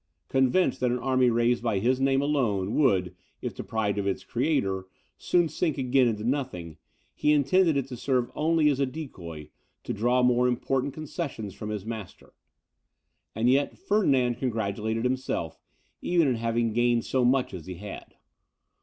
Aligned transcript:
Convinced 0.29 0.79
that 0.79 0.89
an 0.89 0.97
army 0.97 1.29
raised 1.29 1.61
by 1.61 1.77
his 1.77 1.99
name 2.01 2.23
alone, 2.23 2.73
would, 2.73 3.13
if 3.39 3.53
deprived 3.53 3.99
of 3.99 4.07
its 4.07 4.23
creator, 4.23 4.87
soon 5.15 5.47
sink 5.47 5.77
again 5.77 6.07
into 6.07 6.23
nothing, 6.23 6.77
he 7.13 7.31
intended 7.31 7.77
it 7.77 7.85
to 7.89 7.95
serve 7.95 8.31
only 8.33 8.67
as 8.67 8.79
a 8.79 8.87
decoy 8.87 9.49
to 9.83 9.93
draw 9.93 10.23
more 10.23 10.47
important 10.47 10.91
concessions 10.95 11.53
from 11.53 11.69
his 11.69 11.85
master. 11.85 12.33
And 13.35 13.47
yet 13.47 13.77
Ferdinand 13.77 14.39
congratulated 14.39 15.03
himself, 15.03 15.59
even 16.01 16.27
in 16.27 16.37
having 16.37 16.73
gained 16.73 17.05
so 17.05 17.23
much 17.23 17.53
as 17.53 17.67
he 17.67 17.75
had. 17.75 18.15